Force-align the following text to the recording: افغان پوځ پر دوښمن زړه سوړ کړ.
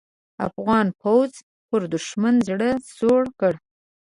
افغان 0.47 0.87
پوځ 1.01 1.31
پر 1.67 1.81
دوښمن 1.93 2.35
زړه 2.47 2.69
سوړ 2.95 3.21
کړ. 3.39 3.53